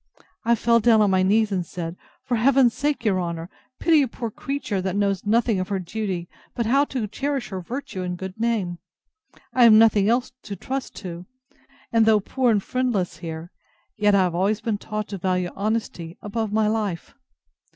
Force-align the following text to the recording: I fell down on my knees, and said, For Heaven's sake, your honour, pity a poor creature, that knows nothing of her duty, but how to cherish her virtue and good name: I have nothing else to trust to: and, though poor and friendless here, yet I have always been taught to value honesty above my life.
I 0.43 0.55
fell 0.55 0.79
down 0.79 0.99
on 1.01 1.11
my 1.11 1.21
knees, 1.21 1.51
and 1.51 1.63
said, 1.63 1.95
For 2.23 2.37
Heaven's 2.37 2.73
sake, 2.73 3.05
your 3.05 3.21
honour, 3.21 3.51
pity 3.77 4.01
a 4.01 4.07
poor 4.07 4.31
creature, 4.31 4.81
that 4.81 4.95
knows 4.95 5.27
nothing 5.27 5.59
of 5.59 5.67
her 5.67 5.77
duty, 5.77 6.27
but 6.55 6.65
how 6.65 6.85
to 6.85 7.05
cherish 7.05 7.49
her 7.49 7.61
virtue 7.61 8.01
and 8.01 8.17
good 8.17 8.39
name: 8.39 8.79
I 9.53 9.61
have 9.63 9.73
nothing 9.73 10.09
else 10.09 10.31
to 10.41 10.55
trust 10.55 10.95
to: 11.05 11.27
and, 11.93 12.07
though 12.07 12.19
poor 12.19 12.49
and 12.49 12.63
friendless 12.63 13.17
here, 13.17 13.51
yet 13.95 14.15
I 14.15 14.23
have 14.23 14.33
always 14.33 14.59
been 14.59 14.79
taught 14.79 15.07
to 15.09 15.19
value 15.19 15.51
honesty 15.55 16.17
above 16.23 16.51
my 16.51 16.67
life. 16.67 17.13